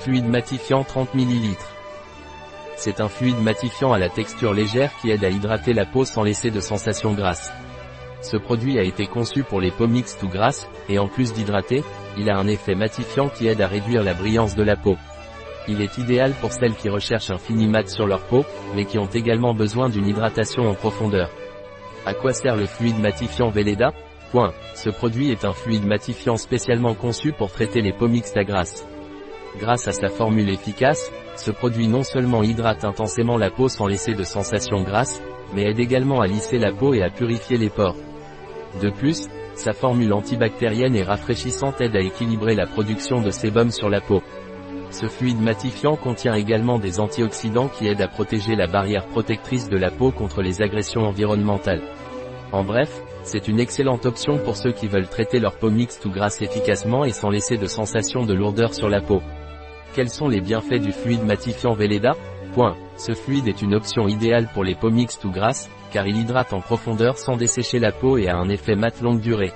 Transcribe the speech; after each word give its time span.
Fluide 0.00 0.28
matifiant 0.28 0.84
30 0.84 1.12
ml. 1.14 1.56
C'est 2.76 3.00
un 3.00 3.08
fluide 3.08 3.42
matifiant 3.42 3.92
à 3.92 3.98
la 3.98 4.08
texture 4.08 4.54
légère 4.54 4.92
qui 5.00 5.10
aide 5.10 5.24
à 5.24 5.28
hydrater 5.28 5.72
la 5.72 5.86
peau 5.86 6.04
sans 6.04 6.22
laisser 6.22 6.52
de 6.52 6.60
sensation 6.60 7.14
grasse. 7.14 7.50
Ce 8.22 8.36
produit 8.36 8.78
a 8.78 8.84
été 8.84 9.08
conçu 9.08 9.42
pour 9.42 9.60
les 9.60 9.72
peaux 9.72 9.88
mixtes 9.88 10.22
ou 10.22 10.28
grasses, 10.28 10.68
et 10.88 11.00
en 11.00 11.08
plus 11.08 11.32
d'hydrater, 11.32 11.82
il 12.16 12.30
a 12.30 12.38
un 12.38 12.46
effet 12.46 12.76
matifiant 12.76 13.28
qui 13.28 13.48
aide 13.48 13.60
à 13.60 13.66
réduire 13.66 14.04
la 14.04 14.14
brillance 14.14 14.54
de 14.54 14.62
la 14.62 14.76
peau. 14.76 14.96
Il 15.66 15.82
est 15.82 15.98
idéal 15.98 16.32
pour 16.40 16.52
celles 16.52 16.76
qui 16.76 16.88
recherchent 16.88 17.30
un 17.30 17.38
fini 17.38 17.66
mat 17.66 17.88
sur 17.88 18.06
leur 18.06 18.20
peau, 18.20 18.44
mais 18.76 18.84
qui 18.84 18.98
ont 18.98 19.10
également 19.12 19.52
besoin 19.52 19.88
d'une 19.88 20.06
hydratation 20.06 20.62
en 20.62 20.74
profondeur. 20.74 21.28
À 22.06 22.14
quoi 22.14 22.32
sert 22.32 22.54
le 22.54 22.66
fluide 22.66 23.00
matifiant 23.00 23.50
Velleda? 23.50 23.92
Point. 24.30 24.52
Ce 24.76 24.90
produit 24.90 25.32
est 25.32 25.44
un 25.44 25.52
fluide 25.52 25.86
matifiant 25.86 26.36
spécialement 26.36 26.94
conçu 26.94 27.32
pour 27.32 27.50
traiter 27.50 27.82
les 27.82 27.92
peaux 27.92 28.08
mixtes 28.08 28.36
à 28.36 28.44
grasse. 28.44 28.86
Grâce 29.56 29.88
à 29.88 29.92
sa 29.92 30.08
formule 30.08 30.50
efficace, 30.50 31.10
ce 31.36 31.50
produit 31.50 31.88
non 31.88 32.02
seulement 32.02 32.42
hydrate 32.42 32.84
intensément 32.84 33.38
la 33.38 33.50
peau 33.50 33.68
sans 33.68 33.86
laisser 33.86 34.14
de 34.14 34.22
sensation 34.22 34.82
grasse, 34.82 35.20
mais 35.54 35.70
aide 35.70 35.78
également 35.78 36.20
à 36.20 36.26
lisser 36.26 36.58
la 36.58 36.72
peau 36.72 36.94
et 36.94 37.02
à 37.02 37.10
purifier 37.10 37.56
les 37.56 37.70
pores. 37.70 37.96
De 38.82 38.90
plus, 38.90 39.26
sa 39.54 39.72
formule 39.72 40.12
antibactérienne 40.12 40.94
et 40.94 41.02
rafraîchissante 41.02 41.80
aide 41.80 41.96
à 41.96 42.00
équilibrer 42.00 42.54
la 42.54 42.66
production 42.66 43.20
de 43.20 43.30
sébum 43.30 43.70
sur 43.70 43.88
la 43.88 44.00
peau. 44.00 44.22
Ce 44.90 45.06
fluide 45.06 45.40
matifiant 45.40 45.96
contient 45.96 46.34
également 46.34 46.78
des 46.78 47.00
antioxydants 47.00 47.68
qui 47.68 47.88
aident 47.88 48.02
à 48.02 48.08
protéger 48.08 48.54
la 48.54 48.66
barrière 48.66 49.06
protectrice 49.06 49.68
de 49.68 49.76
la 49.76 49.90
peau 49.90 50.12
contre 50.12 50.42
les 50.42 50.62
agressions 50.62 51.02
environnementales. 51.02 51.82
En 52.50 52.64
bref, 52.64 53.02
c'est 53.24 53.46
une 53.46 53.60
excellente 53.60 54.06
option 54.06 54.38
pour 54.38 54.56
ceux 54.56 54.72
qui 54.72 54.88
veulent 54.88 55.08
traiter 55.08 55.38
leur 55.38 55.58
peau 55.58 55.70
mixte 55.70 56.04
ou 56.06 56.10
grasse 56.10 56.40
efficacement 56.40 57.04
et 57.04 57.12
sans 57.12 57.28
laisser 57.28 57.58
de 57.58 57.66
sensation 57.66 58.24
de 58.24 58.32
lourdeur 58.32 58.72
sur 58.72 58.88
la 58.88 59.02
peau. 59.02 59.20
Quels 59.94 60.08
sont 60.08 60.28
les 60.28 60.40
bienfaits 60.40 60.80
du 60.80 60.92
fluide 60.92 61.24
matifiant 61.24 61.74
Velleda? 61.74 62.14
Point. 62.54 62.76
Ce 62.96 63.12
fluide 63.12 63.48
est 63.48 63.60
une 63.60 63.74
option 63.74 64.08
idéale 64.08 64.48
pour 64.54 64.64
les 64.64 64.74
peaux 64.74 64.90
mixtes 64.90 65.24
ou 65.26 65.30
grasses, 65.30 65.68
car 65.92 66.06
il 66.06 66.16
hydrate 66.16 66.54
en 66.54 66.60
profondeur 66.60 67.18
sans 67.18 67.36
dessécher 67.36 67.78
la 67.78 67.92
peau 67.92 68.16
et 68.16 68.28
a 68.28 68.36
un 68.36 68.48
effet 68.48 68.76
mat 68.76 69.00
longue 69.02 69.20
durée. 69.20 69.52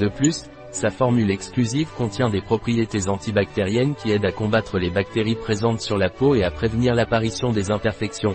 De 0.00 0.08
plus, 0.08 0.46
sa 0.70 0.90
formule 0.90 1.30
exclusive 1.30 1.88
contient 1.96 2.30
des 2.30 2.40
propriétés 2.40 3.08
antibactériennes 3.08 3.94
qui 3.94 4.10
aident 4.10 4.24
à 4.24 4.32
combattre 4.32 4.78
les 4.78 4.90
bactéries 4.90 5.36
présentes 5.36 5.80
sur 5.80 5.98
la 5.98 6.08
peau 6.08 6.34
et 6.34 6.44
à 6.44 6.50
prévenir 6.50 6.94
l'apparition 6.94 7.50
des 7.50 7.70
imperfections. 7.70 8.34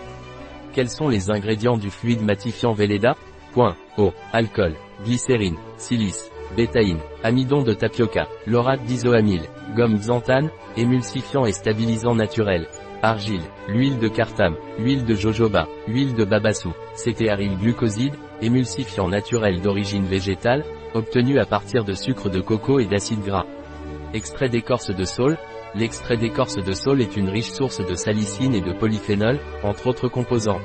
Quels 0.73 0.89
sont 0.89 1.09
les 1.09 1.31
ingrédients 1.31 1.77
du 1.77 1.89
fluide 1.89 2.21
matifiant 2.21 2.73
Velleda? 2.73 3.15
Point. 3.53 3.75
Eau, 3.97 4.13
alcool, 4.31 4.75
glycérine, 5.03 5.57
silice, 5.77 6.31
bétaïne, 6.55 6.99
amidon 7.23 7.63
de 7.63 7.73
tapioca, 7.73 8.27
laurate 8.47 8.83
d'isoamyle, 8.83 9.43
gomme 9.75 9.99
xanthane, 9.99 10.49
émulsifiant 10.77 11.45
et 11.45 11.51
stabilisant 11.51 12.15
naturel, 12.15 12.67
argile, 13.01 13.41
l'huile 13.67 13.99
de 13.99 14.07
cartame, 14.07 14.55
huile 14.79 15.03
de 15.03 15.15
jojoba, 15.15 15.67
huile 15.87 16.13
de 16.13 16.23
babassou, 16.23 16.73
cétéaryl 16.95 17.57
glucoside, 17.57 18.15
émulsifiant 18.41 19.09
naturel 19.09 19.61
d'origine 19.61 20.05
végétale, 20.05 20.63
obtenu 20.93 21.39
à 21.39 21.45
partir 21.45 21.83
de 21.83 21.93
sucre 21.93 22.29
de 22.29 22.41
coco 22.41 22.79
et 22.79 22.85
d'acide 22.85 23.23
gras. 23.23 23.45
Extrait 24.13 24.49
d'écorce 24.49 24.91
de 24.91 25.03
saule, 25.03 25.37
l'extrait 25.75 26.17
d'écorce 26.17 26.57
de 26.57 26.73
saule 26.73 27.01
est 27.01 27.17
une 27.17 27.29
riche 27.29 27.51
source 27.51 27.85
de 27.85 27.95
salicine 27.95 28.53
et 28.53 28.61
de 28.61 28.73
polyphénol, 28.73 29.39
entre 29.63 29.87
autres 29.87 30.09
composants. 30.09 30.59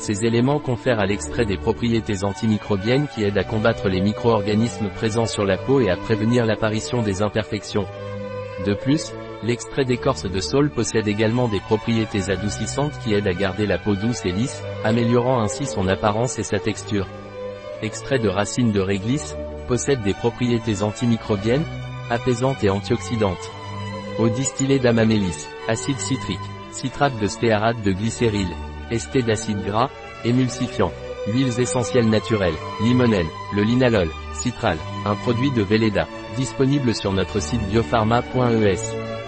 Ces 0.00 0.24
éléments 0.24 0.58
confèrent 0.58 0.98
à 0.98 1.04
l'extrait 1.04 1.44
des 1.44 1.58
propriétés 1.58 2.24
antimicrobiennes 2.24 3.06
qui 3.14 3.22
aident 3.22 3.36
à 3.36 3.44
combattre 3.44 3.90
les 3.90 4.00
micro-organismes 4.00 4.88
présents 4.88 5.26
sur 5.26 5.44
la 5.44 5.58
peau 5.58 5.78
et 5.78 5.90
à 5.90 5.96
prévenir 5.98 6.46
l'apparition 6.46 7.02
des 7.02 7.20
imperfections. 7.20 7.84
De 8.64 8.72
plus, 8.72 9.12
l'extrait 9.42 9.84
d'écorce 9.84 10.24
de 10.24 10.40
saule 10.40 10.70
possède 10.70 11.06
également 11.06 11.48
des 11.48 11.60
propriétés 11.60 12.30
adoucissantes 12.30 12.98
qui 13.04 13.12
aident 13.12 13.26
à 13.26 13.34
garder 13.34 13.66
la 13.66 13.76
peau 13.76 13.94
douce 13.94 14.24
et 14.24 14.32
lisse, 14.32 14.62
améliorant 14.84 15.42
ainsi 15.42 15.66
son 15.66 15.86
apparence 15.86 16.38
et 16.38 16.44
sa 16.44 16.58
texture. 16.58 17.06
Extrait 17.82 18.18
de 18.18 18.28
racine 18.30 18.72
de 18.72 18.80
réglisse, 18.80 19.36
possède 19.68 20.02
des 20.02 20.14
propriétés 20.14 20.82
antimicrobiennes, 20.82 21.66
apaisantes 22.08 22.64
et 22.64 22.70
antioxydantes. 22.70 23.50
Eau 24.18 24.30
distillée 24.30 24.78
d'amamélis, 24.78 25.46
acide 25.68 26.00
citrique, 26.00 26.38
citrate 26.70 27.20
de 27.20 27.26
stéarate 27.26 27.82
de 27.82 27.92
glycéryl, 27.92 28.48
esté 28.90 29.22
d'acide 29.22 29.62
gras, 29.62 29.90
émulsifiant, 30.24 30.92
huiles 31.28 31.60
essentielles 31.60 32.08
naturelles, 32.08 32.54
limonène, 32.82 33.28
le 33.54 33.62
linalol, 33.62 34.08
citral, 34.34 34.78
un 35.04 35.14
produit 35.16 35.50
de 35.52 35.62
Velleda, 35.62 36.06
disponible 36.36 36.94
sur 36.94 37.12
notre 37.12 37.40
site 37.40 37.62
biopharma.es. 37.68 39.19